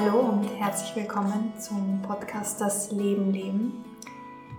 [0.00, 3.84] Hallo und herzlich willkommen zum Podcast Das Leben leben.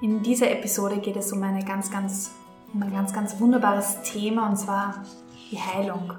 [0.01, 2.31] In dieser Episode geht es um, eine ganz, ganz,
[2.73, 5.01] um ein ganz, ganz wunderbares Thema und zwar
[5.49, 6.11] die Heilung.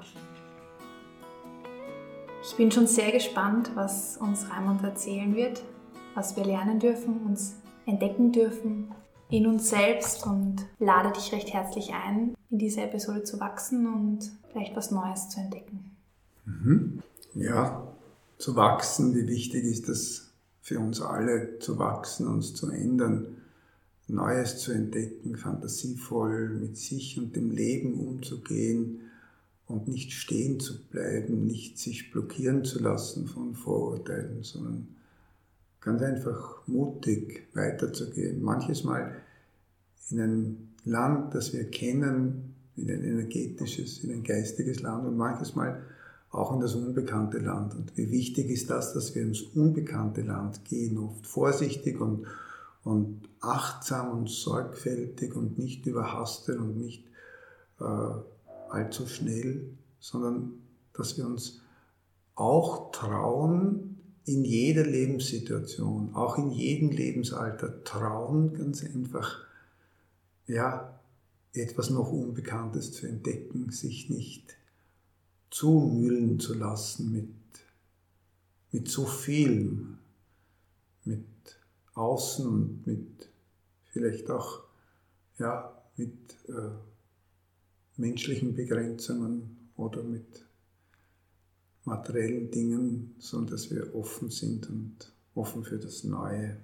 [2.41, 5.61] Ich bin schon sehr gespannt, was uns Raimund erzählen wird,
[6.15, 8.91] was wir lernen dürfen, uns entdecken dürfen
[9.29, 14.31] in uns selbst und lade dich recht herzlich ein, in dieser Episode zu wachsen und
[14.51, 15.95] vielleicht was Neues zu entdecken.
[16.45, 17.03] Mhm.
[17.35, 17.90] Ja,
[18.41, 20.31] zu wachsen, wie wichtig ist das
[20.61, 23.37] für uns alle, zu wachsen, uns zu ändern,
[24.07, 29.01] Neues zu entdecken, fantasievoll mit sich und dem Leben umzugehen
[29.67, 34.87] und nicht stehen zu bleiben, nicht sich blockieren zu lassen von Vorurteilen, sondern
[35.79, 38.41] ganz einfach mutig weiterzugehen.
[38.41, 39.15] Manches Mal
[40.09, 45.55] in ein Land, das wir kennen, in ein energetisches, in ein geistiges Land und manches
[45.55, 45.81] Mal
[46.31, 47.75] auch in das unbekannte Land.
[47.75, 52.25] Und wie wichtig ist das, dass wir ins unbekannte Land gehen, oft vorsichtig und,
[52.83, 57.05] und achtsam und sorgfältig und nicht überhastet und nicht
[57.79, 57.83] äh,
[58.69, 59.67] allzu schnell,
[59.99, 60.53] sondern
[60.93, 61.61] dass wir uns
[62.35, 69.39] auch trauen, in jeder Lebenssituation, auch in jedem Lebensalter trauen, ganz einfach,
[70.47, 70.99] ja,
[71.53, 74.55] etwas noch Unbekanntes zu entdecken, sich nicht
[75.51, 77.29] zumüllen zu lassen mit,
[78.71, 79.85] mit so viel,
[81.03, 81.25] mit
[81.93, 83.29] Außen und mit
[83.91, 84.63] vielleicht auch
[85.37, 86.15] ja, mit
[86.47, 86.71] äh,
[87.97, 90.45] menschlichen Begrenzungen oder mit
[91.83, 96.57] materiellen Dingen, sondern dass wir offen sind und offen für das Neue.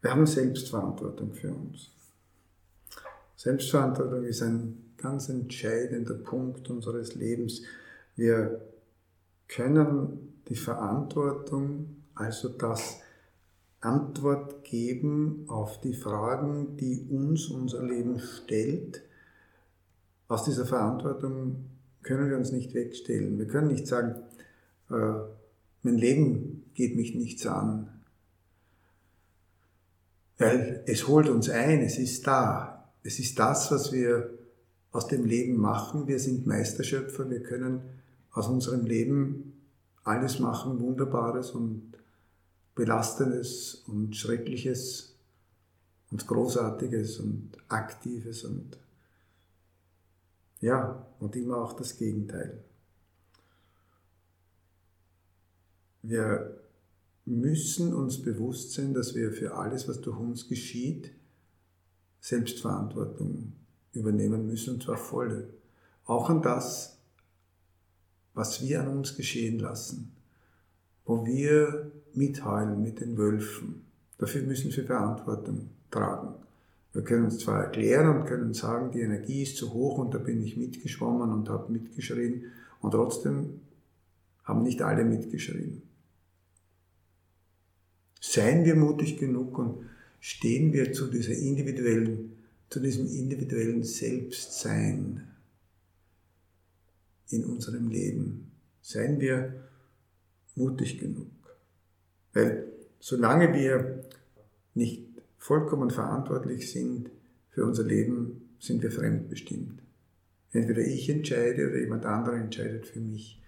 [0.00, 1.90] Wir haben Selbstverantwortung für uns.
[3.36, 7.62] Selbstverantwortung ist ein ganz entscheidender Punkt unseres Lebens.
[8.16, 8.60] Wir
[9.48, 13.00] können die Verantwortung, also das
[13.80, 19.02] Antwort geben auf die Fragen, die uns unser Leben stellt.
[20.28, 21.64] Aus dieser Verantwortung
[22.02, 23.38] können wir uns nicht wegstellen.
[23.38, 24.16] Wir können nicht sagen,
[24.90, 25.14] äh,
[25.82, 27.88] mein Leben geht mich nichts an,
[30.36, 32.92] weil es holt uns ein, es ist da.
[33.02, 34.39] Es ist das, was wir
[34.92, 36.06] aus dem Leben machen.
[36.06, 37.82] Wir sind Meisterschöpfer, wir können
[38.32, 39.52] aus unserem Leben
[40.04, 41.92] alles machen, Wunderbares und
[42.74, 45.14] Belastendes und Schreckliches
[46.10, 48.78] und Großartiges und Aktives und
[50.60, 52.62] ja, und immer auch das Gegenteil.
[56.02, 56.60] Wir
[57.24, 61.12] müssen uns bewusst sein, dass wir für alles, was durch uns geschieht,
[62.20, 63.52] Selbstverantwortung
[63.92, 65.48] übernehmen müssen, und zwar volle.
[66.04, 66.98] Auch an das,
[68.34, 70.12] was wir an uns geschehen lassen,
[71.04, 73.84] wo wir mitheulen mit den Wölfen.
[74.18, 76.34] Dafür müssen wir Verantwortung tragen.
[76.92, 80.18] Wir können uns zwar erklären und können sagen, die Energie ist zu hoch und da
[80.18, 82.46] bin ich mitgeschwommen und habe mitgeschrien
[82.80, 83.60] und trotzdem
[84.44, 85.82] haben nicht alle mitgeschrien.
[88.20, 89.86] Seien wir mutig genug und
[90.18, 92.36] stehen wir zu dieser individuellen
[92.70, 95.28] zu diesem individuellen Selbstsein
[97.28, 98.52] in unserem Leben.
[98.80, 99.64] Seien wir
[100.54, 101.30] mutig genug.
[102.32, 102.66] Weil
[103.00, 104.04] solange wir
[104.74, 107.10] nicht vollkommen verantwortlich sind
[107.50, 109.82] für unser Leben, sind wir fremdbestimmt.
[110.52, 113.40] Entweder ich entscheide oder jemand anderer entscheidet für mich.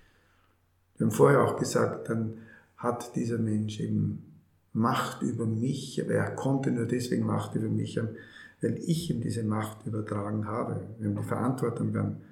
[0.96, 2.38] Wir haben vorher auch gesagt, dann
[2.76, 4.28] hat dieser Mensch eben
[4.72, 8.16] Macht über mich, aber er konnte nur deswegen Macht über mich haben,
[8.62, 10.80] weil ich ihm diese Macht übertragen habe.
[10.98, 12.22] Wir haben die Verantwortung dann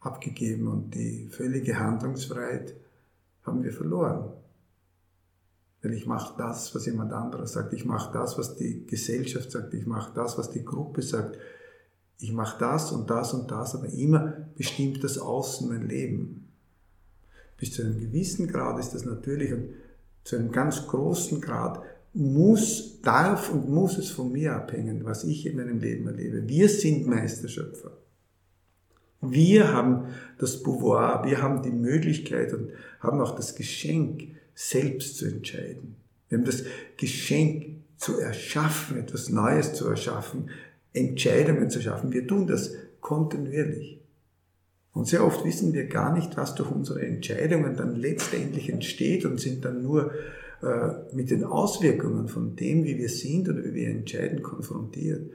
[0.00, 2.76] abgegeben und die völlige Handlungsfreiheit
[3.42, 4.32] haben wir verloren.
[5.82, 7.72] Weil ich mache das, was jemand anderes sagt.
[7.72, 9.74] Ich mache das, was die Gesellschaft sagt.
[9.74, 11.38] Ich mache das, was die Gruppe sagt.
[12.20, 16.48] Ich mache das und das und das, aber immer bestimmt das Außen mein Leben.
[17.56, 19.70] Bis zu einem gewissen Grad ist das natürlich und
[20.24, 21.80] zu einem ganz großen Grad
[22.18, 26.48] muss, darf und muss es von mir abhängen, was ich in meinem Leben erlebe.
[26.48, 27.92] Wir sind Meisterschöpfer.
[29.20, 30.06] Wir haben
[30.38, 32.70] das Pouvoir, wir haben die Möglichkeit und
[33.00, 35.94] haben auch das Geschenk, selbst zu entscheiden.
[36.28, 36.64] Wir haben das
[36.96, 40.50] Geschenk zu erschaffen, etwas Neues zu erschaffen,
[40.92, 42.12] Entscheidungen zu schaffen.
[42.12, 44.00] Wir tun das kontinuierlich.
[44.92, 49.38] Und sehr oft wissen wir gar nicht, was durch unsere Entscheidungen dann letztendlich entsteht und
[49.38, 50.12] sind dann nur
[51.12, 55.30] mit den Auswirkungen von dem, wie wir sind oder wie wir entscheiden, konfrontiert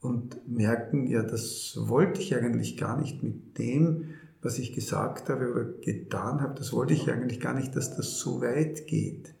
[0.00, 5.52] und merken, ja, das wollte ich eigentlich gar nicht mit dem, was ich gesagt habe
[5.52, 9.34] oder getan habe, das wollte ich eigentlich gar nicht, dass das so weit geht.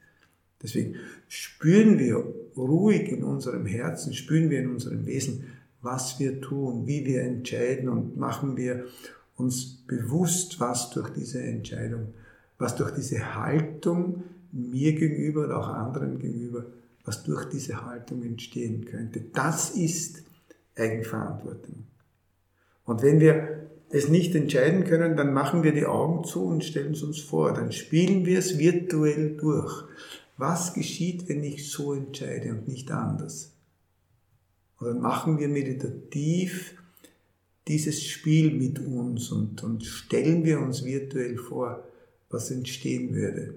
[0.62, 0.96] Deswegen
[1.26, 2.22] spüren wir
[2.56, 5.44] ruhig in unserem Herzen, spüren wir in unserem Wesen,
[5.80, 8.84] was wir tun, wie wir entscheiden und machen wir
[9.36, 12.12] uns bewusst, was durch diese Entscheidung,
[12.58, 16.66] was durch diese Haltung mir gegenüber oder auch anderen gegenüber,
[17.04, 19.20] was durch diese Haltung entstehen könnte.
[19.32, 20.22] Das ist
[20.76, 21.86] Eigenverantwortung.
[22.84, 26.92] Und wenn wir es nicht entscheiden können, dann machen wir die Augen zu und stellen
[26.92, 27.52] es uns vor.
[27.52, 29.84] Dann spielen wir es virtuell durch.
[30.36, 33.52] Was geschieht, wenn ich so entscheide und nicht anders?
[34.78, 36.74] Und dann machen wir meditativ
[37.68, 41.84] dieses Spiel mit uns und, und stellen wir uns virtuell vor,
[42.30, 43.54] was entstehen würde,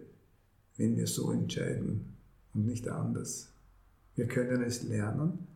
[0.77, 2.15] wenn wir so entscheiden
[2.53, 3.49] und nicht anders.
[4.15, 5.47] Wir können es lernen.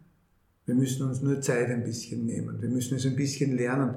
[0.66, 2.62] Wir müssen uns nur Zeit ein bisschen nehmen.
[2.62, 3.96] Wir müssen es ein bisschen lernen,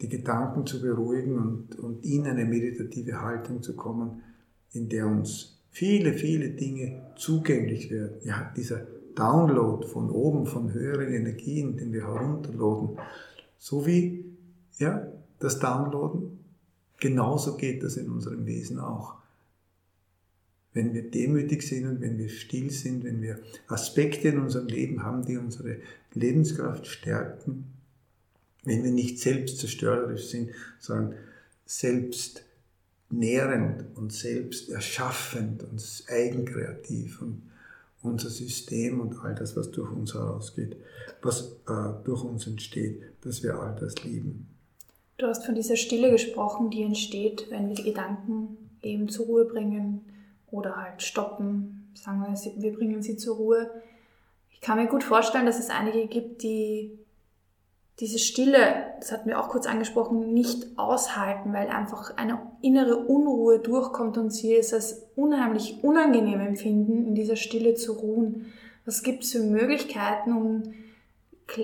[0.00, 4.22] die Gedanken zu beruhigen und, und in eine meditative Haltung zu kommen,
[4.72, 8.16] in der uns viele, viele Dinge zugänglich werden.
[8.24, 12.98] Ja, dieser Download von oben, von höheren Energien, den wir herunterladen,
[13.58, 14.24] so wie
[14.78, 15.06] ja,
[15.38, 16.41] das Downloaden,
[17.02, 19.16] genauso geht das in unserem Wesen auch.
[20.72, 25.02] Wenn wir demütig sind und wenn wir still sind, wenn wir Aspekte in unserem Leben
[25.02, 25.78] haben, die unsere
[26.14, 27.64] Lebenskraft stärken,
[28.62, 31.16] wenn wir nicht selbstzerstörerisch sind, sondern
[31.66, 32.44] selbst
[33.10, 37.42] nährend und selbst erschaffend und eigenkreativ und
[38.00, 40.76] unser System und all das, was durch uns herausgeht,
[41.20, 44.51] was äh, durch uns entsteht, dass wir all das lieben.
[45.18, 49.44] Du hast von dieser Stille gesprochen, die entsteht, wenn wir die Gedanken eben zur Ruhe
[49.44, 50.04] bringen
[50.50, 53.70] oder halt stoppen, sagen wir, wir bringen sie zur Ruhe.
[54.50, 56.98] Ich kann mir gut vorstellen, dass es einige gibt, die
[58.00, 63.58] diese Stille, das hatten wir auch kurz angesprochen, nicht aushalten, weil einfach eine innere Unruhe
[63.58, 68.52] durchkommt und sie es als unheimlich unangenehm empfinden, in dieser Stille zu ruhen.
[68.84, 70.74] Was gibt es für Möglichkeiten, um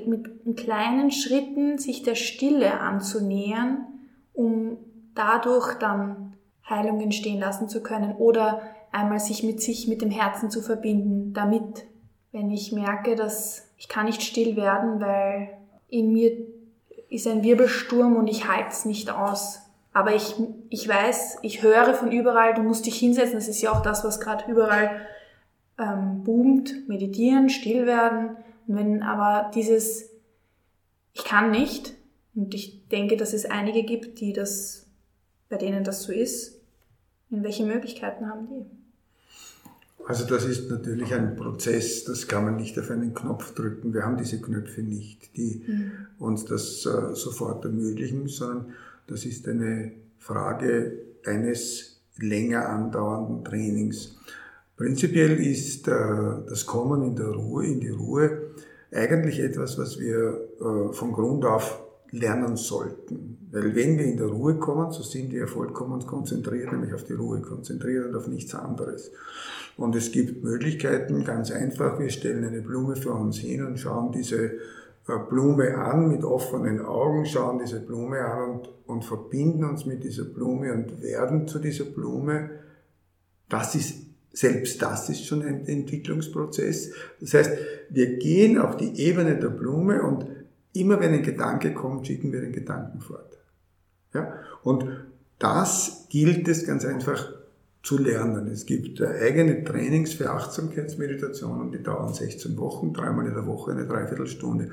[0.07, 3.87] mit kleinen Schritten sich der Stille anzunähern,
[4.35, 4.79] um
[5.15, 6.35] dadurch dann
[6.69, 11.33] Heilung entstehen lassen zu können oder einmal sich mit sich, mit dem Herzen zu verbinden,
[11.33, 11.87] damit,
[12.33, 15.57] wenn ich merke, dass ich kann nicht still werden, weil
[15.89, 16.33] in mir
[17.09, 19.63] ist ein Wirbelsturm und ich halte es nicht aus.
[19.93, 20.35] Aber ich,
[20.69, 23.35] ich weiß, ich höre von überall, du musst dich hinsetzen.
[23.35, 25.07] Das ist ja auch das, was gerade überall
[25.79, 26.89] ähm, boomt.
[26.89, 28.37] Meditieren, still werden.
[28.69, 30.11] Und wenn aber dieses,
[31.15, 31.95] ich kann nicht,
[32.35, 34.87] und ich denke, dass es einige gibt, die das,
[35.49, 36.61] bei denen das so ist,
[37.31, 38.65] in welche Möglichkeiten haben die?
[40.07, 43.93] Also das ist natürlich ein Prozess, das kann man nicht auf einen Knopf drücken.
[43.93, 45.93] Wir haben diese Knöpfe nicht, die mhm.
[46.19, 48.73] uns das äh, sofort ermöglichen, sondern
[49.07, 54.17] das ist eine Frage eines länger andauernden Trainings.
[54.77, 55.93] Prinzipiell ist äh,
[56.49, 58.38] das Kommen in der Ruhe, in die Ruhe,
[58.93, 61.81] eigentlich etwas, was wir äh, von Grund auf
[62.11, 63.49] lernen sollten.
[63.51, 67.15] Weil wenn wir in der Ruhe kommen, so sind wir vollkommen konzentriert, nämlich auf die
[67.15, 69.11] Ruhe konzentriert und auf nichts anderes.
[69.77, 74.13] Und es gibt Möglichkeiten, ganz einfach, wir stellen eine Blume vor uns hin und schauen
[74.13, 79.87] diese äh, Blume an mit offenen Augen, schauen diese Blume an und, und verbinden uns
[79.87, 82.51] mit dieser Blume und werden zu dieser Blume.
[83.49, 84.08] Das ist,
[84.39, 86.93] selbst das ist schon ein Entwicklungsprozess.
[87.21, 87.53] Das heißt,
[87.91, 90.27] wir gehen auf die Ebene der Blume und
[90.75, 93.37] immer wenn ein Gedanke kommt, schicken wir den Gedanken fort.
[94.15, 94.33] Ja?
[94.63, 94.85] Und
[95.41, 97.33] das gilt es ganz einfach
[97.83, 98.47] zu lernen.
[98.47, 103.87] Es gibt eigene Trainings für Achtsamkeitsmeditationen, die dauern 16 Wochen, dreimal in der Woche eine
[103.87, 104.71] Dreiviertelstunde.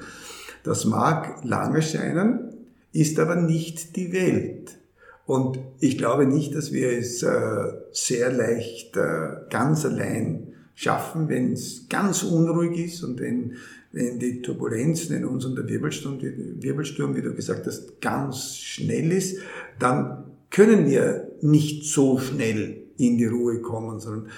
[0.64, 2.54] Das mag lange scheinen,
[2.94, 4.78] ist aber nicht die Welt.
[5.26, 11.54] Und ich glaube nicht, dass wir es äh, sehr leicht äh, ganz allein schaffen, wenn
[11.54, 13.54] es ganz unruhig ist und wenn,
[13.92, 19.12] wenn die Turbulenzen in uns und der Wirbelsturm, Wirbelsturm, wie du gesagt hast, ganz schnell
[19.12, 19.40] ist,
[19.80, 24.30] dann können wir nicht so schnell in die Ruhe kommen, sondern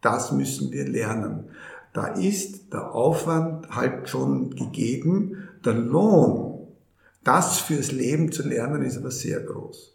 [0.00, 1.44] das müssen wir lernen.
[1.94, 5.48] Da ist der Aufwand halt schon gegeben.
[5.64, 6.66] Der Lohn,
[7.22, 9.93] das fürs Leben zu lernen, ist aber sehr groß.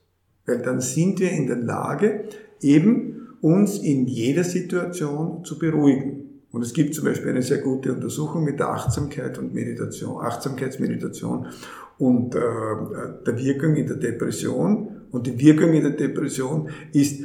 [0.50, 2.26] Weil dann sind wir in der Lage,
[2.60, 6.42] eben uns in jeder Situation zu beruhigen.
[6.52, 11.48] Und es gibt zum Beispiel eine sehr gute Untersuchung mit der Achtsamkeit und Meditation, Achtsamkeitsmeditation
[12.00, 12.40] und äh,
[13.26, 15.04] der Wirkung in der Depression.
[15.12, 17.24] Und die Wirkung in der Depression ist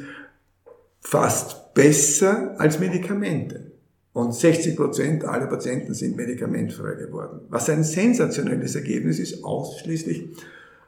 [1.00, 3.72] fast besser als Medikamente.
[4.12, 7.40] Und 60 Prozent aller Patienten sind medikamentfrei geworden.
[7.48, 10.28] Was ein sensationelles Ergebnis ist, ausschließlich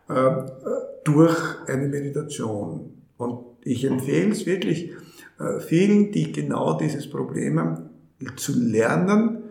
[0.09, 0.31] äh,
[1.07, 2.91] durch eine Meditation.
[3.17, 4.93] Und ich empfehle es wirklich
[5.39, 7.91] äh, vielen, die genau dieses Problem haben,
[8.37, 9.45] zu lernen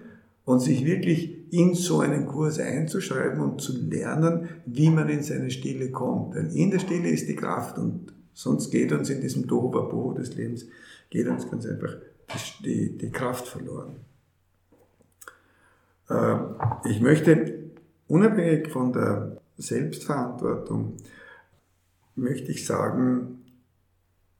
[0.43, 5.49] und sich wirklich in so einen Kurs einzuschreiben und zu lernen, wie man in seine
[5.49, 6.35] Stille kommt.
[6.35, 10.35] Denn in der Stille ist die Kraft und sonst geht uns in diesem Tohuwabohu des
[10.35, 10.65] Lebens,
[11.09, 11.95] geht uns ganz einfach
[12.63, 13.97] die, die Kraft verloren.
[16.09, 16.37] Äh,
[16.89, 17.71] ich möchte
[18.07, 20.97] unabhängig von der Selbstverantwortung,
[22.15, 23.43] möchte ich sagen,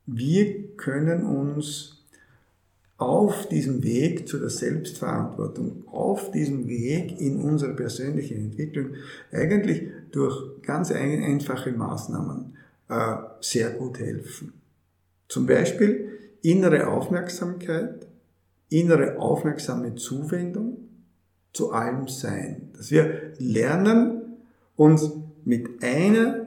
[0.05, 1.95] wir können uns
[2.97, 8.91] auf diesem Weg zu der Selbstverantwortung, auf diesem Weg in unsere persönliche Entwicklung
[9.31, 12.55] eigentlich durch ganz einfache Maßnahmen
[12.87, 14.53] äh, sehr gut helfen.
[15.27, 16.09] Zum Beispiel
[16.41, 18.07] innere Aufmerksamkeit,
[18.69, 20.77] innere aufmerksame Zuwendung
[21.51, 22.69] zu allem Sein.
[22.77, 24.21] Dass wir lernen,
[24.75, 25.09] uns
[25.45, 26.44] mit einer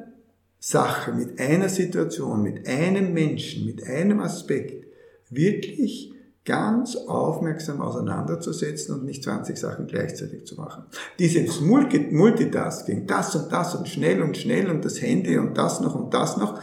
[0.61, 4.87] Sache, mit einer Situation, mit einem Menschen, mit einem Aspekt
[5.31, 6.12] wirklich
[6.45, 10.85] ganz aufmerksam auseinanderzusetzen und nicht 20 Sachen gleichzeitig zu machen.
[11.19, 15.95] Dieses Multitasking, das und das und schnell und schnell und das Handy und das noch
[15.95, 16.59] und das noch,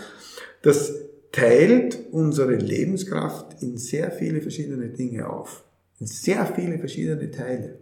[0.63, 0.91] das
[1.31, 5.63] teilt unsere Lebenskraft in sehr viele verschiedene Dinge auf.
[5.99, 7.77] In sehr viele verschiedene Teile.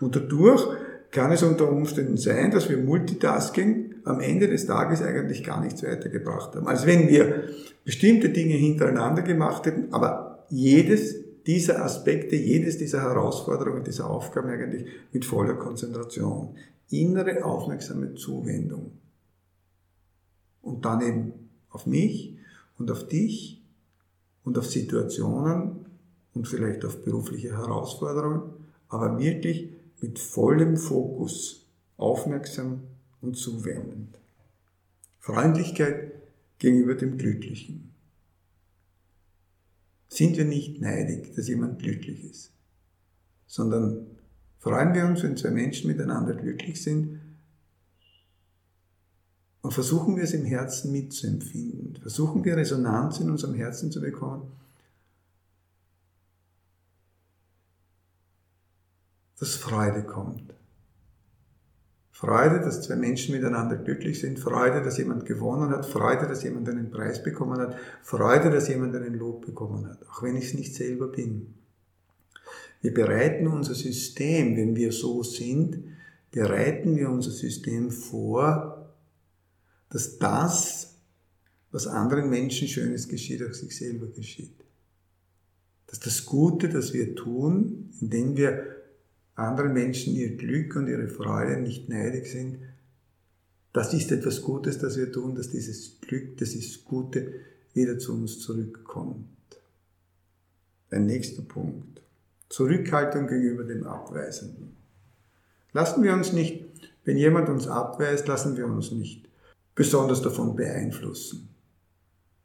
[0.00, 0.66] Und dadurch
[1.10, 5.82] kann es unter Umständen sein, dass wir Multitasking am Ende des Tages eigentlich gar nichts
[5.82, 6.68] weitergebracht haben.
[6.68, 7.44] Also wenn wir
[7.84, 14.86] bestimmte Dinge hintereinander gemacht hätten, aber jedes dieser Aspekte, jedes dieser Herausforderungen, dieser Aufgaben eigentlich
[15.12, 16.56] mit voller Konzentration.
[16.90, 18.92] Innere aufmerksame Zuwendung.
[20.62, 21.32] Und dann eben
[21.70, 22.36] auf mich
[22.78, 23.62] und auf dich
[24.44, 25.86] und auf Situationen
[26.32, 28.42] und vielleicht auf berufliche Herausforderungen,
[28.88, 29.70] aber wirklich
[30.00, 32.82] mit vollem Fokus, aufmerksam
[33.20, 34.18] und zuwendend.
[35.18, 36.12] Freundlichkeit
[36.58, 37.92] gegenüber dem Glücklichen
[40.08, 42.52] sind wir nicht neidig, dass jemand glücklich ist,
[43.46, 44.06] sondern
[44.58, 47.20] freuen wir uns, wenn zwei Menschen miteinander glücklich sind
[49.62, 54.52] und versuchen wir es im Herzen mitzuempfinden, versuchen wir Resonanz in unserem Herzen zu bekommen,
[59.38, 60.54] dass Freude kommt.
[62.16, 66.66] Freude, dass zwei Menschen miteinander glücklich sind, Freude, dass jemand gewonnen hat, Freude, dass jemand
[66.66, 70.54] einen Preis bekommen hat, Freude, dass jemand einen Lob bekommen hat, auch wenn ich es
[70.54, 71.52] nicht selber bin.
[72.80, 75.76] Wir bereiten unser System, wenn wir so sind,
[76.30, 78.90] bereiten wir unser System vor,
[79.90, 80.94] dass das,
[81.70, 84.56] was anderen Menschen Schönes geschieht, auch sich selber geschieht.
[85.86, 88.75] Dass das Gute, das wir tun, indem wir
[89.36, 92.58] anderen Menschen ihr Glück und ihre Freude nicht neidig sind,
[93.72, 97.34] das ist etwas Gutes, das wir tun, dass dieses Glück, dieses Gute
[97.74, 99.26] wieder zu uns zurückkommt.
[100.90, 102.00] Ein nächster Punkt.
[102.48, 104.76] Zurückhaltung gegenüber dem Abweisenden.
[105.72, 106.64] Lassen wir uns nicht,
[107.04, 109.28] wenn jemand uns abweist, lassen wir uns nicht
[109.74, 111.50] besonders davon beeinflussen.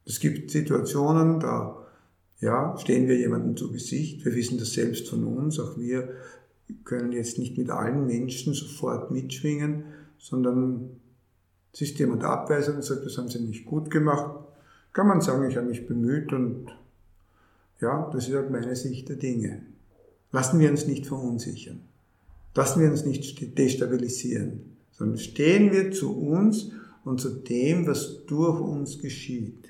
[0.06, 1.88] Es gibt Situationen, da
[2.42, 6.10] ja, stehen wir jemandem zu Gesicht, wir wissen das selbst von uns, auch wir
[6.84, 9.84] können jetzt nicht mit allen Menschen sofort mitschwingen,
[10.18, 10.90] sondern
[11.74, 14.36] es ist jemand abweisend und sagt, das haben sie nicht gut gemacht,
[14.94, 16.68] kann man sagen, ich habe mich bemüht und
[17.80, 19.64] ja, das ist halt meine Sicht der Dinge.
[20.32, 21.82] Lassen wir uns nicht verunsichern.
[22.56, 26.72] Lassen wir uns nicht destabilisieren, sondern stehen wir zu uns
[27.06, 29.70] und zu dem, was durch uns geschieht.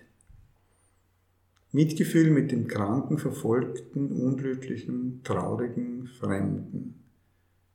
[1.72, 6.96] Mitgefühl mit dem kranken, verfolgten, unglücklichen, traurigen, fremden.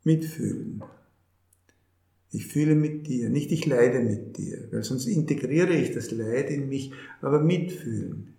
[0.05, 0.83] Mitfühlen.
[2.31, 6.51] Ich fühle mit dir, nicht ich leide mit dir, weil sonst integriere ich das Leid
[6.51, 8.35] in mich, aber mitfühlen.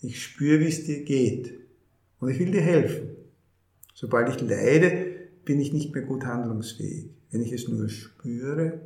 [0.00, 1.52] Ich spüre, wie es dir geht
[2.20, 3.08] und ich will dir helfen.
[3.92, 5.06] Sobald ich leide,
[5.44, 7.10] bin ich nicht mehr gut handlungsfähig.
[7.30, 8.80] Wenn ich es nur spüre,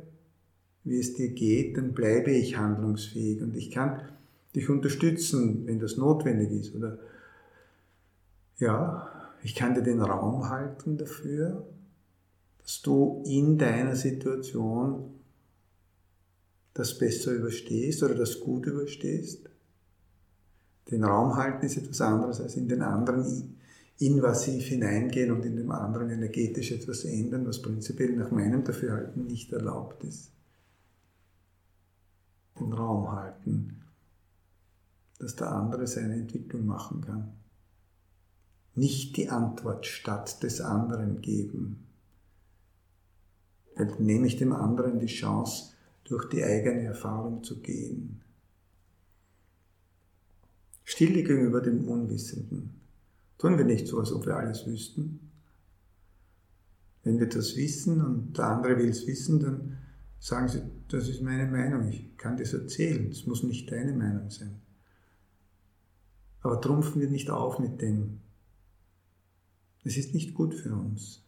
[0.83, 4.01] wie es dir geht, dann bleibe ich handlungsfähig und ich kann
[4.55, 6.75] dich unterstützen, wenn das notwendig ist.
[6.75, 6.99] Oder
[8.57, 9.09] ja,
[9.43, 11.65] ich kann dir den Raum halten dafür,
[12.59, 15.15] dass du in deiner Situation
[16.73, 19.49] das besser überstehst oder das gut überstehst.
[20.89, 23.57] Den Raum halten ist etwas anderes als in den anderen
[23.97, 29.51] invasiv hineingehen und in dem anderen energetisch etwas ändern, was prinzipiell nach meinem Dafürhalten nicht
[29.53, 30.31] erlaubt ist.
[32.59, 33.80] Den Raum halten
[35.21, 37.33] dass der andere seine Entwicklung machen kann.
[38.73, 41.85] Nicht die Antwort statt des anderen geben.
[43.75, 45.73] Dann nehme ich dem anderen die Chance,
[46.05, 48.21] durch die eigene Erfahrung zu gehen.
[50.83, 52.71] Stille gegenüber dem Unwissenden.
[53.37, 55.31] Tun wir nicht so, als ob wir alles wüssten.
[57.03, 59.77] Wenn wir das wissen und der andere will es wissen, dann
[60.19, 64.29] sagen sie, das ist meine Meinung, ich kann das erzählen, es muss nicht deine Meinung
[64.29, 64.61] sein.
[66.41, 68.19] Aber trumpfen wir nicht auf mit dem.
[69.83, 71.23] Es ist nicht gut für uns.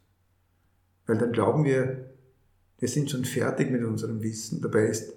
[1.06, 2.10] Weil dann glauben wir,
[2.80, 4.62] wir sind schon fertig mit unserem Wissen.
[4.62, 5.14] Dabei ist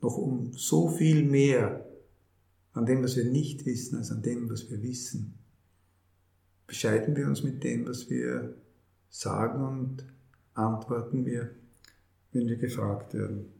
[0.00, 1.84] noch um so viel mehr
[2.72, 5.34] an dem, was wir nicht wissen, als an dem, was wir wissen.
[6.66, 8.54] Bescheiden wir uns mit dem, was wir
[9.08, 10.04] sagen und
[10.54, 11.50] antworten wir,
[12.32, 13.55] wenn wir gefragt werden.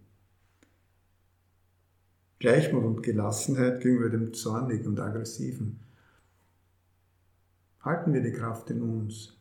[2.38, 5.80] Gleichmut und Gelassenheit gegenüber dem Zornigen und Aggressiven.
[7.80, 9.34] Halten wir die Kraft in uns.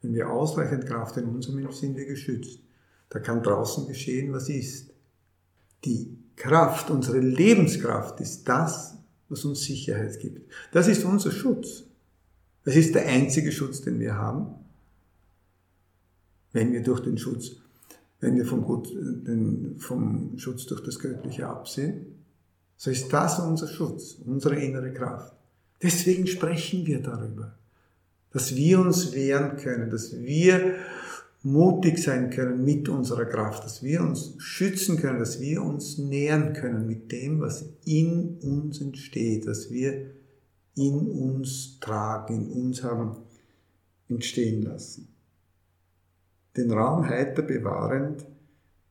[0.00, 2.60] Wenn wir ausreichend Kraft in uns haben, sind wir geschützt.
[3.10, 4.90] Da kann draußen geschehen, was ist.
[5.84, 8.96] Die Kraft, unsere Lebenskraft ist das,
[9.28, 10.50] was uns Sicherheit gibt.
[10.72, 11.84] Das ist unser Schutz.
[12.64, 14.54] Das ist der einzige Schutz, den wir haben.
[16.52, 17.52] Wenn wir durch den Schutz,
[18.20, 18.88] wenn wir vom, Gut,
[19.78, 22.21] vom Schutz durch das Göttliche absehen,
[22.82, 25.36] so ist das unser Schutz, unsere innere Kraft.
[25.80, 27.54] Deswegen sprechen wir darüber,
[28.32, 30.74] dass wir uns wehren können, dass wir
[31.44, 36.54] mutig sein können mit unserer Kraft, dass wir uns schützen können, dass wir uns nähern
[36.54, 40.10] können mit dem, was in uns entsteht, was wir
[40.74, 43.14] in uns tragen, in uns haben
[44.08, 45.06] entstehen lassen.
[46.56, 48.26] Den Raum heiter bewahrend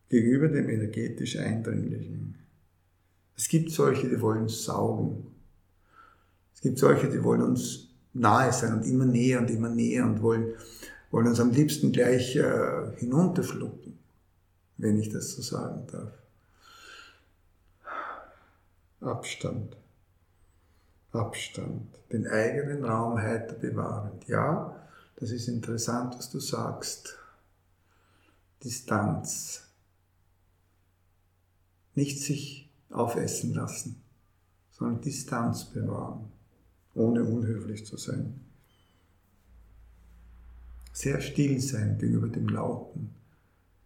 [0.08, 2.41] gegenüber dem energetisch Eindringlichen.
[3.42, 5.34] Es gibt solche, die wollen saugen.
[6.54, 10.22] Es gibt solche, die wollen uns nahe sein und immer näher und immer näher und
[10.22, 10.54] wollen
[11.10, 13.98] wollen uns am liebsten gleich äh, hinunterschlucken,
[14.78, 16.14] wenn ich das so sagen darf.
[19.00, 19.76] Abstand.
[21.12, 21.88] Abstand.
[22.12, 24.28] Den eigenen Raum heiter bewahrend.
[24.28, 24.80] Ja,
[25.16, 27.18] das ist interessant, was du sagst.
[28.64, 29.64] Distanz.
[31.96, 34.02] Nicht sich aufessen lassen,
[34.72, 36.32] sondern Distanz bewahren,
[36.94, 38.42] ohne unhöflich zu sein
[40.94, 43.16] sehr still sein gegenüber dem Lauten.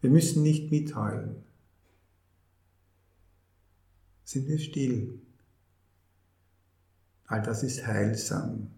[0.02, 1.44] Wir müssen nicht mitheulen.
[4.24, 5.20] Sind wir still?
[7.28, 8.72] All das ist heilsam,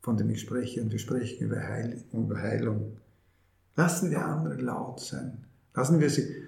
[0.00, 2.98] von dem ich spreche, und wir sprechen über, Heil, über Heilung.
[3.76, 5.44] Lassen wir andere laut sein.
[5.74, 6.47] Lassen wir sie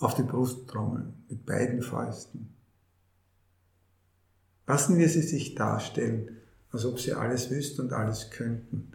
[0.00, 2.54] auf die Brust trommeln mit beiden Fäusten.
[4.66, 6.38] Lassen wir sie sich darstellen,
[6.70, 8.92] als ob sie alles wüssten und alles könnten.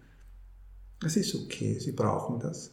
[1.01, 2.71] Das ist okay, Sie brauchen das.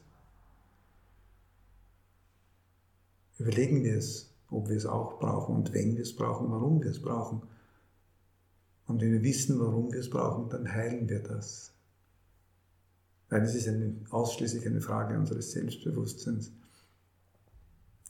[3.38, 6.90] Überlegen wir es, ob wir es auch brauchen und wenn wir es brauchen, warum wir
[6.90, 7.42] es brauchen.
[8.87, 11.73] Und wenn wir wissen, warum wir es brauchen, dann heilen wir das.
[13.29, 16.53] Weil es ist eine, ausschließlich eine Frage unseres Selbstbewusstseins.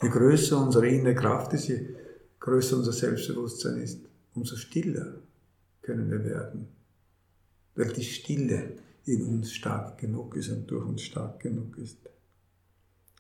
[0.01, 1.95] Je größer unsere innere Kraft ist, je
[2.41, 4.01] größer unser Selbstbewusstsein ist,
[4.35, 5.21] umso stiller
[5.83, 6.69] können wir werden.
[7.75, 11.99] Weil die Stille in uns stark genug ist und durch uns stark genug ist.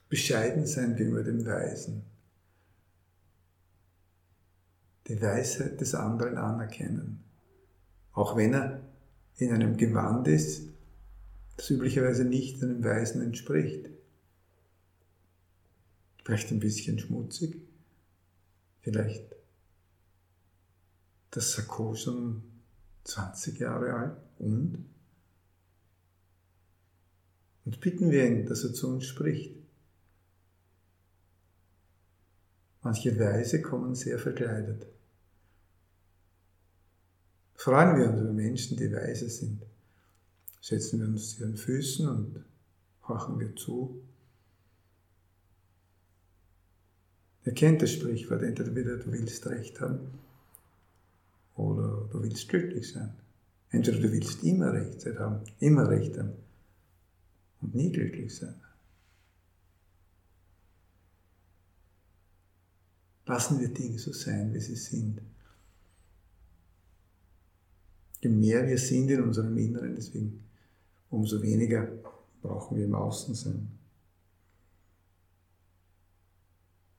[0.08, 2.04] Bescheiden sein gegenüber dem Weisen.
[5.08, 7.24] Die Weisheit des anderen anerkennen.
[8.12, 8.80] Auch wenn er
[9.36, 10.68] in einem Gewand ist,
[11.56, 13.88] das üblicherweise nicht einem Weisen entspricht.
[16.24, 17.56] Vielleicht ein bisschen schmutzig,
[18.80, 19.24] vielleicht
[21.30, 22.42] das Sakko schon
[23.04, 24.84] 20 Jahre alt und
[27.64, 29.56] und bitten wir ihn, dass er zu uns spricht.
[32.82, 34.86] Manche Weise kommen sehr verkleidet.
[37.54, 39.62] Freuen wir uns über Menschen, die weise sind.
[40.60, 42.44] Setzen wir uns zu ihren Füßen und
[43.06, 44.02] horchen wir zu.
[47.44, 50.00] Er kennt das Sprichwort, entweder du willst Recht haben
[51.56, 53.14] oder du willst glücklich sein.
[53.70, 56.32] Entweder du willst immer Recht haben, immer Recht haben
[57.60, 58.54] und nie glücklich sein.
[63.26, 65.20] Lassen wir Dinge so sein, wie sie sind.
[68.20, 70.44] Je mehr wir sind in unserem Inneren, deswegen
[71.10, 71.88] umso weniger
[72.40, 73.68] brauchen wir im Außen sein.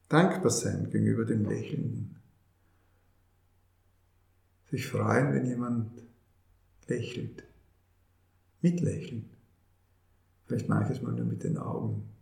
[0.09, 2.15] Dankbar sein gegenüber dem Lächelnden.
[4.69, 5.91] Sich freuen, wenn jemand
[6.87, 7.43] lächelt.
[8.61, 9.29] Mitlächeln.
[10.45, 12.13] Vielleicht manches Mal nur mit den Augen.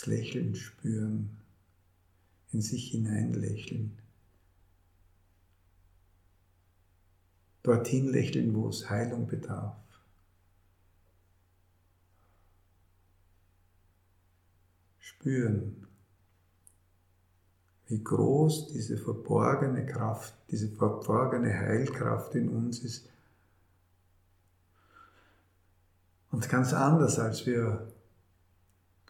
[0.00, 1.36] das Lächeln spüren,
[2.52, 3.98] in sich hineinlächeln.
[7.62, 9.76] Dorthin lächeln, wo es Heilung bedarf.
[15.20, 15.86] Spüren,
[17.88, 23.06] wie groß diese verborgene Kraft, diese verborgene Heilkraft in uns ist.
[26.30, 27.92] Und ganz anders, als wir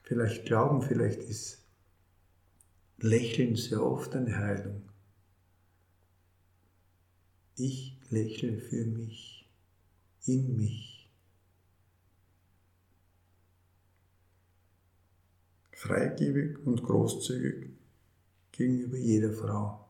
[0.02, 1.62] vielleicht glauben, vielleicht ist
[2.98, 4.82] Lächeln sehr oft eine Heilung.
[7.54, 9.48] Ich lächle für mich,
[10.26, 10.99] in mich.
[15.80, 17.70] Freigebig und großzügig
[18.52, 19.88] gegenüber jeder Frau.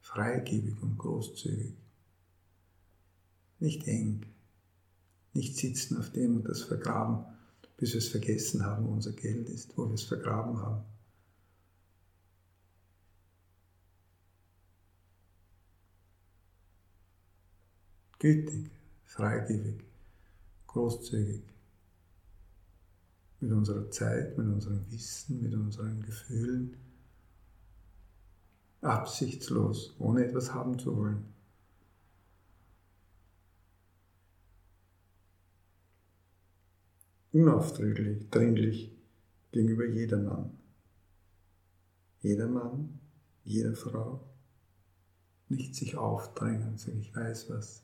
[0.00, 1.76] Freigebig und großzügig.
[3.60, 4.26] Nicht eng.
[5.32, 7.24] Nicht sitzen auf dem und das vergraben,
[7.76, 10.82] bis wir es vergessen haben, wo unser Geld ist, wo wir es vergraben haben.
[18.18, 18.72] Gütig,
[19.12, 19.84] freigebig,
[20.66, 21.42] großzügig
[23.40, 26.76] mit unserer Zeit, mit unserem Wissen, mit unseren Gefühlen,
[28.80, 31.26] absichtslos, ohne etwas haben zu wollen.
[37.32, 38.96] Unaufdringlich, dringlich
[39.50, 40.58] gegenüber jedermann.
[42.20, 42.98] Jeder Mann,
[43.44, 44.26] jeder Frau.
[45.48, 47.82] Nicht sich aufdrängen, sagen, ich weiß was.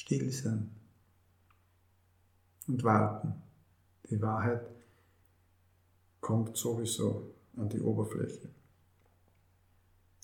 [0.00, 0.70] Still sein
[2.66, 3.34] und warten.
[4.08, 4.66] Die Wahrheit
[6.22, 8.48] kommt sowieso an die Oberfläche.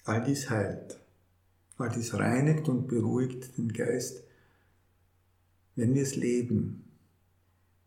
[0.04, 0.98] All dies heilt,
[1.76, 4.24] all dies reinigt und beruhigt den Geist,
[5.74, 6.90] wenn wir es leben,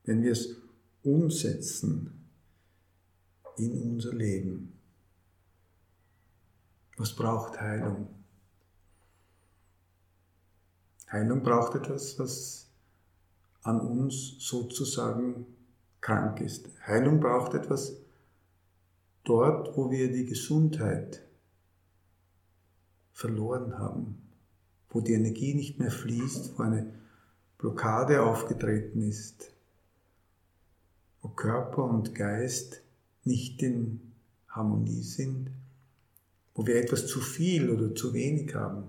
[0.03, 0.57] wenn wir es
[1.01, 2.29] umsetzen
[3.57, 4.79] in unser Leben.
[6.97, 8.18] Was braucht Heilung?
[11.11, 12.67] Heilung braucht etwas, was
[13.63, 15.45] an uns sozusagen
[16.01, 16.69] krank ist.
[16.85, 17.95] Heilung braucht etwas
[19.23, 21.23] dort, wo wir die Gesundheit
[23.11, 24.21] verloren haben,
[24.89, 26.93] wo die Energie nicht mehr fließt, wo eine
[27.57, 29.51] Blockade aufgetreten ist,
[31.21, 32.81] wo Körper und Geist
[33.23, 34.13] nicht in
[34.47, 35.49] Harmonie sind,
[36.55, 38.85] wo wir etwas zu viel oder zu wenig haben.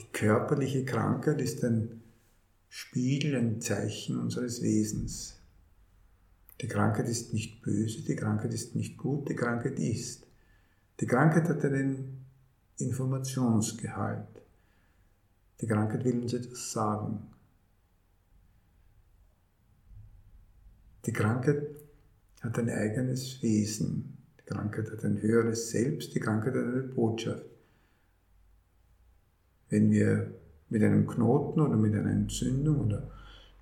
[0.00, 2.00] Die körperliche Krankheit ist ein
[2.70, 5.38] Spiegel, ein Zeichen unseres Wesens.
[6.62, 10.26] Die Krankheit ist nicht böse, die Krankheit ist nicht gut, die Krankheit ist.
[11.00, 12.24] Die Krankheit hat einen
[12.78, 14.42] Informationsgehalt.
[15.60, 17.26] Die Krankheit will uns etwas sagen.
[21.04, 21.66] Die Krankheit
[22.40, 24.16] hat ein eigenes Wesen.
[24.38, 27.49] Die Krankheit hat ein höheres Selbst, die Krankheit hat eine Botschaft.
[29.70, 30.30] Wenn wir
[30.68, 33.10] mit einem Knoten oder mit einer Entzündung oder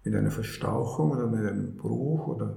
[0.05, 2.57] mit einer Verstauchung oder mit einem Bruch oder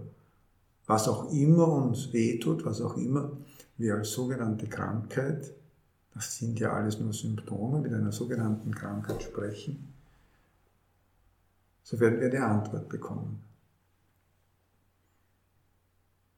[0.88, 3.32] was auch immer uns wehtut, was auch immer
[3.78, 5.54] wir als sogenannte Krankheit,
[6.14, 9.94] das sind ja alles nur Symptome, mit einer sogenannten Krankheit sprechen,
[11.84, 13.42] so werden wir eine Antwort bekommen.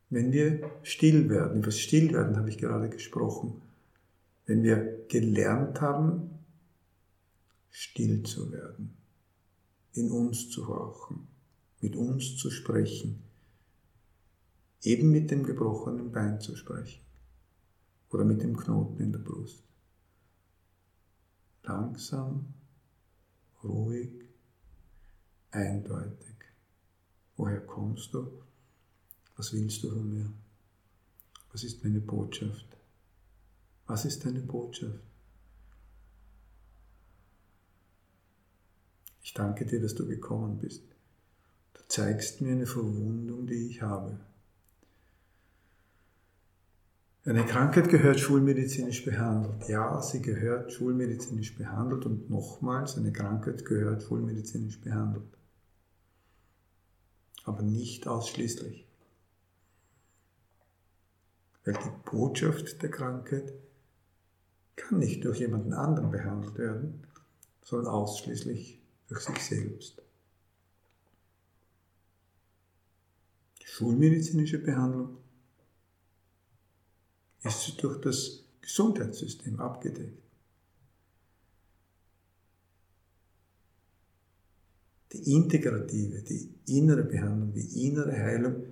[0.09, 3.61] Wenn wir still werden, über das Stillwerden habe ich gerade gesprochen,
[4.45, 6.32] wenn wir gelernt haben,
[7.73, 8.95] still zu werden,
[9.93, 11.27] in uns zu horchen,
[11.81, 13.23] mit uns zu sprechen,
[14.83, 17.01] eben mit dem gebrochenen Bein zu sprechen
[18.11, 19.63] oder mit dem Knoten in der Brust.
[21.63, 22.53] Langsam,
[23.63, 24.29] ruhig,
[25.49, 26.35] eindeutig.
[27.37, 28.43] Woher kommst du?
[29.35, 30.31] Was willst du von mir?
[31.51, 32.67] Was ist meine Botschaft?
[33.87, 35.12] Was ist deine Botschaft?
[39.23, 40.83] Ich danke dir, dass du gekommen bist.
[41.73, 44.19] Du zeigst mir eine Verwundung, die ich habe.
[47.25, 49.69] Eine Krankheit gehört schulmedizinisch behandelt.
[49.69, 55.23] Ja, sie gehört schulmedizinisch behandelt und nochmals, eine Krankheit gehört schulmedizinisch behandelt.
[57.45, 58.85] Aber nicht ausschließlich.
[61.63, 63.53] Weil die Botschaft der Krankheit
[64.75, 67.07] kann nicht durch jemanden anderen behandelt werden,
[67.61, 68.82] sondern ausschließlich
[69.13, 70.01] durch sich selbst.
[73.63, 75.17] Schulmedizinische Behandlung
[77.43, 80.21] ist durch das Gesundheitssystem abgedeckt.
[85.11, 88.63] Die integrative, die innere Behandlung, die innere Heilung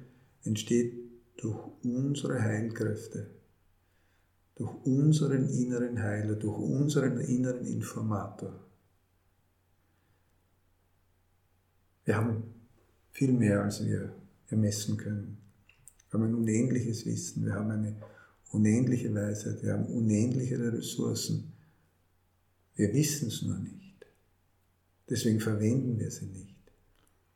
[0.44, 0.94] entsteht
[1.38, 3.30] durch unsere Heilkräfte,
[4.56, 8.71] durch unseren inneren Heiler, durch unseren inneren Informator.
[12.06, 12.44] Wir haben
[13.12, 14.14] viel mehr, als wir
[14.48, 15.38] ermessen können.
[16.10, 17.96] Wir haben ein unendliches Wissen, wir haben eine
[18.50, 21.54] unendliche Weisheit, wir haben unendliche Ressourcen.
[22.76, 24.06] Wir wissen es nur nicht.
[25.10, 26.56] Deswegen verwenden wir sie nicht.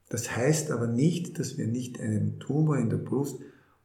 [0.10, 3.39] Das heißt aber nicht, dass wir nicht einen Tumor in der Brust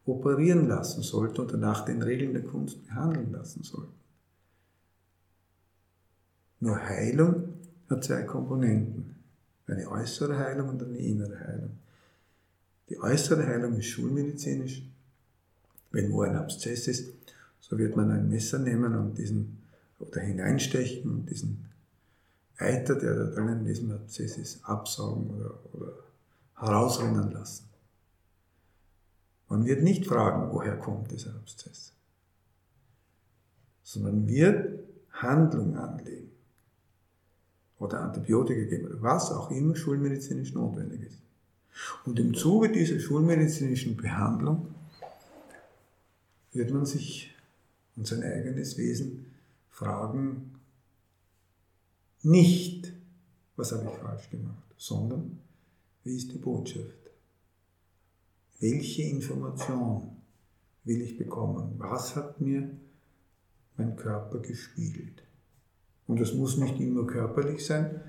[0.05, 3.93] operieren lassen sollten und danach den Regeln der Kunst behandeln lassen sollten.
[6.59, 7.53] Nur Heilung
[7.89, 9.15] hat zwei Komponenten.
[9.71, 11.77] Eine äußere Heilung und eine innere Heilung.
[12.89, 14.83] Die äußere Heilung ist schulmedizinisch.
[15.91, 17.13] Wenn wo ein Abszess ist,
[17.61, 19.61] so wird man ein Messer nehmen und diesen
[19.97, 21.69] oder hineinstechen und diesen
[22.57, 25.93] Eiter, der da drinnen in diesem Abszess ist, absaugen oder, oder
[26.55, 27.69] herausrennen lassen.
[29.47, 31.93] Man wird nicht fragen, woher kommt dieser Abszess,
[33.83, 34.79] sondern wird
[35.11, 36.30] Handlung anlegen
[37.81, 41.17] oder Antibiotika geben was auch immer schulmedizinisch notwendig ist.
[42.05, 44.67] Und im Zuge dieser schulmedizinischen Behandlung
[46.53, 47.33] wird man sich
[47.95, 49.25] und sein eigenes Wesen
[49.69, 50.51] fragen,
[52.21, 52.93] nicht,
[53.55, 55.39] was habe ich falsch gemacht, sondern
[56.03, 57.09] wie ist die Botschaft?
[58.59, 60.17] Welche Information
[60.83, 61.73] will ich bekommen?
[61.77, 62.69] Was hat mir
[63.75, 65.23] mein Körper gespiegelt?
[66.11, 68.01] Und das muss nicht immer körperlich sein.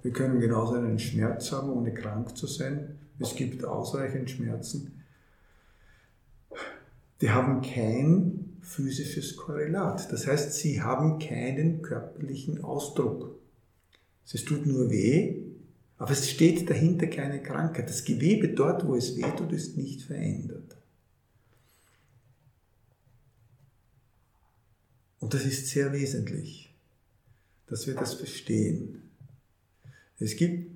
[0.00, 2.98] Wir können genauso einen Schmerz haben, ohne krank zu sein.
[3.18, 5.02] Es gibt ausreichend Schmerzen.
[7.20, 10.10] Die haben kein physisches Korrelat.
[10.10, 13.38] Das heißt, sie haben keinen körperlichen Ausdruck.
[14.24, 15.42] Es tut nur weh,
[15.98, 17.90] aber es steht dahinter keine Krankheit.
[17.90, 20.78] Das Gewebe dort, wo es weh tut, ist nicht verändert.
[25.18, 26.69] Und das ist sehr wesentlich,
[27.70, 29.10] dass wir das verstehen.
[30.18, 30.70] Es gibt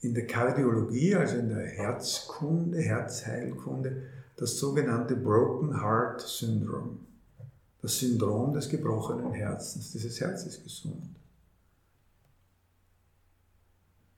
[0.00, 4.04] in der Kardiologie, also in der Herzkunde, Herzheilkunde,
[4.36, 6.98] das sogenannte Broken Heart Syndrome.
[7.82, 9.92] Das Syndrom des gebrochenen Herzens.
[9.92, 11.16] Dieses Herz ist gesund.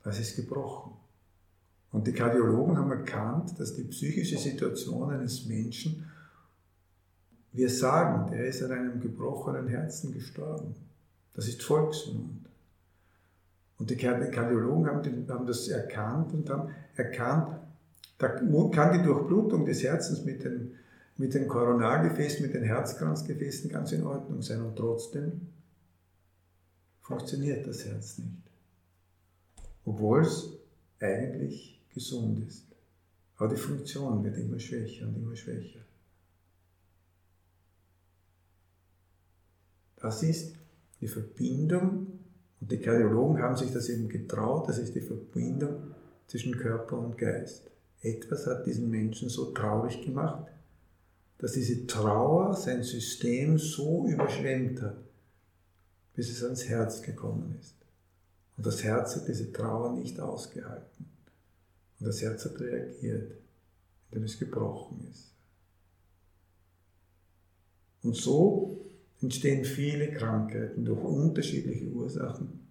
[0.03, 0.93] Das ist gebrochen.
[1.93, 6.11] Und die Kardiologen haben erkannt, dass die psychische Situation eines Menschen,
[7.53, 10.75] wir sagen, der ist an einem gebrochenen Herzen gestorben.
[11.35, 12.47] Das ist Volksmund.
[13.79, 17.59] Und die Kardiologen haben, das erkannt und haben erkannt,
[18.19, 20.77] da kann die Durchblutung des Herzens mit den,
[21.17, 25.49] mit den Koronargefäßen, mit den Herzkranzgefäßen ganz in Ordnung sein und trotzdem
[27.01, 28.53] funktioniert das Herz nicht
[29.85, 30.51] obwohl es
[31.01, 32.67] eigentlich gesund ist.
[33.37, 35.81] Aber die Funktion wird immer schwächer und immer schwächer.
[39.97, 40.57] Das ist
[41.03, 42.21] die Verbindung,
[42.61, 45.95] und die Kardiologen haben sich das eben getraut, das ist die Verbindung
[46.29, 47.69] zwischen Körper und Geist.
[48.01, 50.47] Etwas hat diesen Menschen so traurig gemacht,
[51.39, 54.97] dass diese Trauer sein System so überschwemmt hat,
[56.15, 57.75] bis es ans Herz gekommen ist.
[58.57, 61.07] Und das Herz hat diese Trauer nicht ausgehalten.
[61.99, 63.33] Und das Herz hat reagiert,
[64.11, 65.33] indem es gebrochen ist.
[68.05, 68.72] Und so
[69.23, 72.69] entstehen viele Krankheiten durch unterschiedliche Ursachen,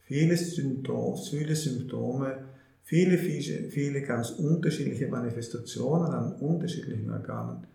[0.00, 2.44] viele Symptome, viele, Symptome,
[2.82, 7.66] viele, viele, ganz unterschiedliche Manifestationen an unterschiedlichen Organen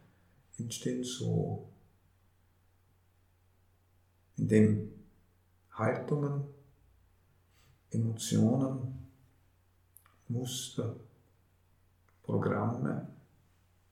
[0.58, 1.68] entstehen so,
[4.38, 4.90] indem
[5.72, 6.44] Haltungen,
[7.92, 9.08] Emotionen,
[10.28, 10.96] Muster,
[12.24, 13.08] Programme,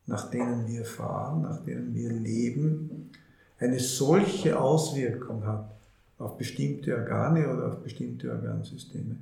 [0.07, 3.11] nach denen wir fahren, nach denen wir leben,
[3.57, 5.71] eine solche Auswirkung hat
[6.17, 9.17] auf bestimmte Organe oder auf bestimmte Organsysteme,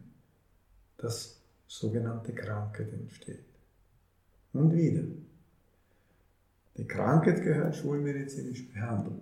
[0.98, 3.44] dass sogenannte Krankheit entsteht.
[4.54, 5.04] Und wieder.
[6.78, 9.22] Die Krankheit gehört schulmedizinisch behandelt.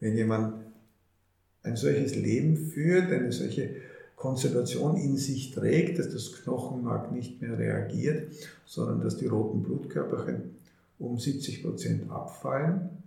[0.00, 0.64] Wenn jemand
[1.62, 3.76] ein solches Leben führt, eine solche
[4.16, 8.32] Konzentration in sich trägt, dass das Knochenmark nicht mehr reagiert,
[8.64, 10.56] sondern dass die roten Blutkörperchen
[10.98, 13.01] um 70 Prozent abfallen.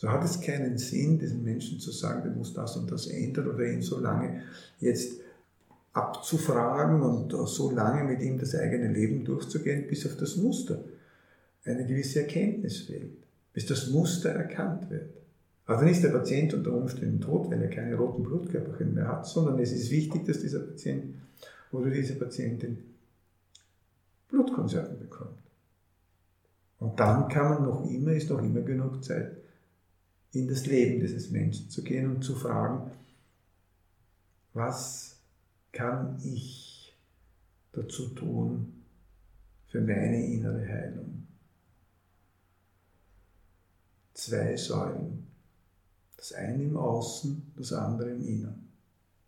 [0.00, 3.48] So hat es keinen Sinn, diesem Menschen zu sagen, der muss das und das ändern
[3.48, 4.42] oder ihn so lange
[4.78, 5.20] jetzt
[5.92, 10.84] abzufragen und so lange mit ihm das eigene Leben durchzugehen, bis auf das Muster
[11.64, 13.10] eine gewisse Erkenntnis fehlt,
[13.52, 15.10] bis das Muster erkannt wird.
[15.66, 19.26] Aber dann ist der Patient unter Umständen tot, wenn er keine roten Blutkörperchen mehr hat,
[19.26, 21.16] sondern es ist wichtig, dass dieser Patient
[21.72, 22.78] oder diese Patientin
[24.28, 25.42] Blutkonserven bekommt.
[26.78, 29.38] Und dann kann man noch immer, ist noch immer genug Zeit,
[30.32, 32.90] in das Leben dieses Menschen zu gehen und zu fragen,
[34.52, 35.16] was
[35.72, 36.96] kann ich
[37.72, 38.82] dazu tun
[39.68, 41.26] für meine innere Heilung?
[44.14, 45.28] Zwei Säulen.
[46.16, 48.68] Das eine im Außen, das andere im Innern.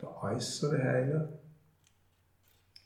[0.01, 1.39] Der äußere Heiler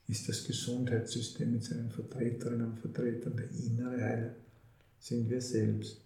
[0.09, 3.37] ist das Gesundheitssystem mit seinen Vertreterinnen und Vertretern.
[3.39, 4.35] Der innere Heiler
[4.99, 6.03] sind wir selbst.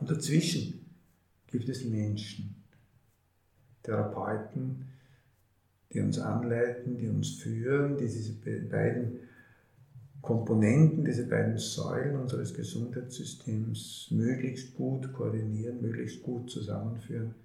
[0.00, 0.83] Und dazwischen
[1.54, 2.56] gibt es Menschen,
[3.84, 4.86] Therapeuten,
[5.92, 8.32] die uns anleiten, die uns führen, die diese
[8.68, 9.20] beiden
[10.20, 17.36] Komponenten, diese beiden Säulen unseres Gesundheitssystems möglichst gut koordinieren, möglichst gut zusammenführen,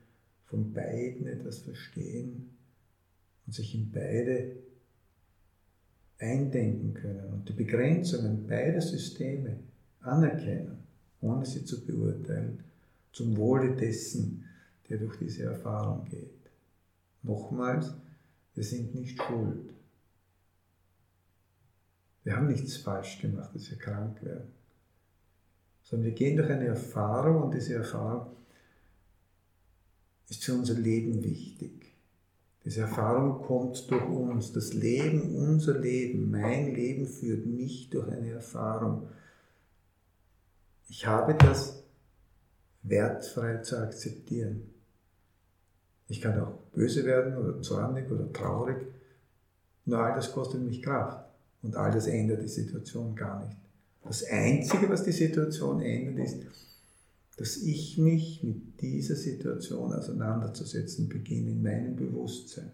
[0.45, 2.49] von beiden etwas verstehen
[3.45, 4.55] und sich in beide
[6.17, 9.59] eindenken können und die Begrenzungen beider Systeme
[9.99, 10.79] anerkennen,
[11.21, 12.63] ohne sie zu beurteilen,
[13.11, 14.45] zum Wohle dessen,
[14.89, 16.39] der durch diese Erfahrung geht.
[17.23, 17.93] Nochmals,
[18.55, 19.73] wir sind nicht schuld.
[22.23, 24.51] Wir haben nichts falsch gemacht, dass wir krank werden,
[25.83, 28.35] sondern wir gehen durch eine Erfahrung und diese Erfahrung
[30.27, 31.79] ist für unser Leben wichtig.
[32.65, 34.51] Diese Erfahrung kommt durch uns.
[34.51, 39.07] Das Leben, unser Leben, mein Leben führt mich durch eine Erfahrung.
[40.87, 41.78] Ich habe das
[42.83, 44.61] wertfrei zu akzeptieren.
[46.07, 48.77] Ich kann auch böse werden oder zornig oder traurig.
[49.85, 51.25] Nur all das kostet mich Kraft.
[51.61, 53.57] Und all das ändert die Situation gar nicht.
[54.03, 56.37] Das Einzige, was die Situation ändert, ist,
[57.37, 62.71] dass ich mich mit dieser Situation auseinanderzusetzen beginne in meinem Bewusstsein,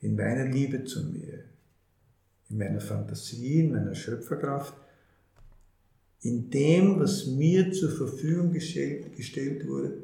[0.00, 1.44] in meiner Liebe zu mir,
[2.48, 4.74] in meiner Fantasie, in meiner Schöpferkraft
[6.22, 10.02] in dem, was mir zur Verfügung gestellt, gestellt wurde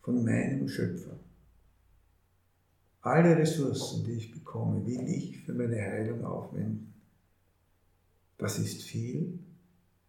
[0.00, 1.18] von meinem Schöpfer.
[3.02, 6.94] Alle Ressourcen, die ich bekomme, will ich für meine Heilung aufwenden.
[8.38, 9.38] Das ist viel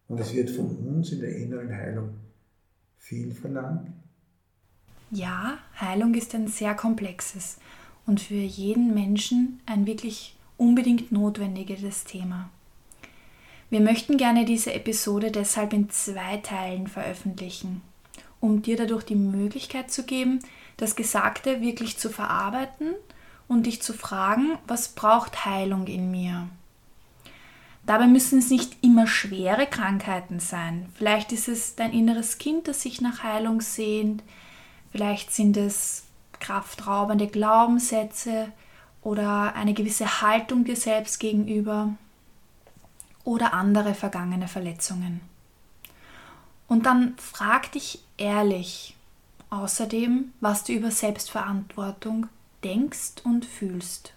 [0.08, 2.14] und es wird von uns in der inneren Heilung
[2.98, 3.90] viel verlangt.
[5.12, 7.58] Ja, Heilung ist ein sehr komplexes
[8.06, 12.52] und für jeden Menschen ein wirklich unbedingt notwendiges Thema.
[13.70, 17.82] Wir möchten gerne diese Episode deshalb in zwei Teilen veröffentlichen,
[18.40, 20.40] um dir dadurch die Möglichkeit zu geben,
[20.78, 22.96] das Gesagte wirklich zu verarbeiten
[23.48, 26.48] und dich zu fragen, was braucht Heilung in mir?
[27.86, 30.88] Dabei müssen es nicht immer schwere Krankheiten sein.
[30.96, 34.24] Vielleicht ist es dein inneres Kind, das sich nach Heilung sehnt.
[34.92, 36.06] Vielleicht sind es
[36.40, 38.52] kraftraubende Glaubenssätze
[39.02, 41.94] oder eine gewisse Haltung dir selbst gegenüber
[43.24, 45.22] oder andere vergangene Verletzungen.
[46.68, 48.96] Und dann frag dich ehrlich
[49.50, 52.28] außerdem, was du über Selbstverantwortung
[52.64, 54.14] denkst und fühlst.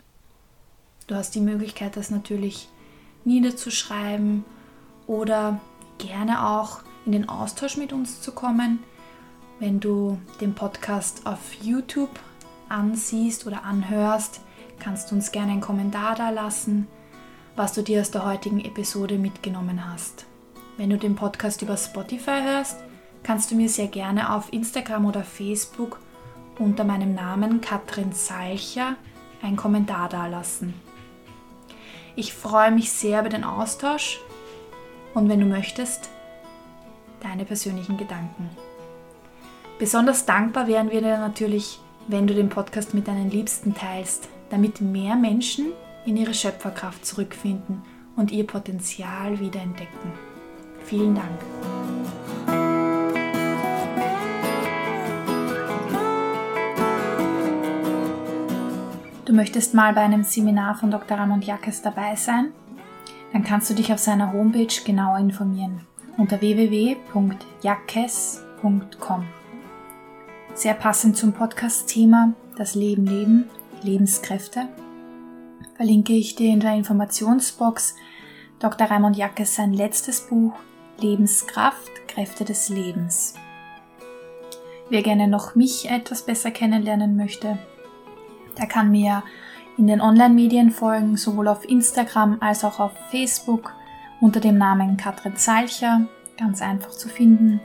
[1.07, 2.69] Du hast die Möglichkeit, das natürlich
[3.25, 4.45] niederzuschreiben
[5.07, 5.61] oder
[5.99, 8.81] gerne auch in den Austausch mit uns zu kommen.
[9.59, 12.21] Wenn du den Podcast auf YouTube
[12.69, 14.41] ansiehst oder anhörst,
[14.79, 16.88] kannst du uns gerne einen Kommentar da lassen
[17.57, 20.25] was du dir aus der heutigen Episode mitgenommen hast.
[20.77, 22.79] Wenn du den Podcast über Spotify hörst,
[23.23, 26.01] kannst du mir sehr gerne auf Instagram oder Facebook
[26.59, 28.97] unter meinem Namen Katrin Salcher
[29.43, 30.75] einen Kommentar dalassen.
[32.17, 34.21] Ich freue mich sehr über den Austausch
[35.15, 36.09] und wenn du möchtest,
[37.21, 38.51] deine persönlichen Gedanken.
[39.79, 44.81] Besonders dankbar wären wir dir natürlich, wenn du den Podcast mit deinen Liebsten teilst, damit
[44.81, 45.73] mehr Menschen
[46.05, 47.83] in ihre Schöpferkraft zurückfinden
[48.17, 50.13] und ihr Potenzial wiederentdecken.
[50.85, 51.40] Vielen Dank.
[59.25, 61.17] Du möchtest mal bei einem Seminar von Dr.
[61.17, 62.53] Ramon Jackes dabei sein?
[63.33, 65.87] Dann kannst du dich auf seiner Homepage genauer informieren
[66.19, 69.25] unter www.jackes.com.
[70.55, 73.48] Sehr passend zum Podcast-Thema Das Leben leben,
[73.83, 74.69] Lebenskräfte
[75.75, 77.94] verlinke ich dir in der Informationsbox
[78.58, 78.87] Dr.
[78.87, 80.52] Raimund Jackes sein letztes Buch
[80.98, 83.35] Lebenskraft, Kräfte des Lebens.
[84.88, 87.58] Wer gerne noch mich etwas besser kennenlernen möchte,
[88.58, 89.23] der kann mir
[89.79, 93.73] in den Online-Medien folgen, sowohl auf Instagram als auch auf Facebook
[94.20, 96.06] unter dem Namen Katrin Salcher,
[96.37, 97.60] ganz einfach zu finden.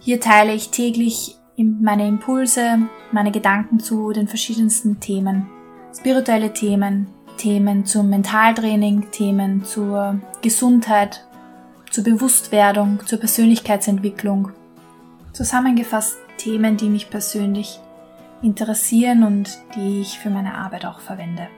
[0.00, 2.80] Hier teile ich täglich meine Impulse,
[3.12, 5.48] meine Gedanken zu den verschiedensten Themen
[5.96, 11.24] spirituelle Themen, Themen zum Mentaltraining, Themen zur Gesundheit,
[11.90, 14.50] zur Bewusstwerdung, zur Persönlichkeitsentwicklung.
[15.32, 17.80] Zusammengefasst Themen, die mich persönlich
[18.42, 21.48] interessieren und die ich für meine Arbeit auch verwende.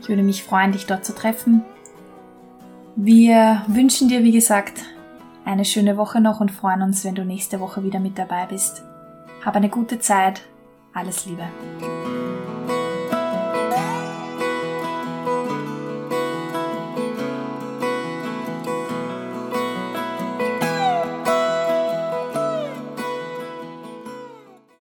[0.00, 1.62] Ich würde mich freuen, dich dort zu treffen.
[2.96, 4.80] Wir wünschen dir, wie gesagt,
[5.44, 8.82] eine schöne Woche noch und freuen uns, wenn du nächste Woche wieder mit dabei bist.
[9.44, 10.42] Hab eine gute Zeit.
[10.92, 11.44] Alles Liebe.